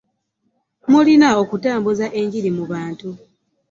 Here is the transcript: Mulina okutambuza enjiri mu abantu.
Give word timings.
Mulina 0.91 1.27
okutambuza 1.41 2.05
enjiri 2.19 2.49
mu 2.57 2.63
abantu. 2.67 3.09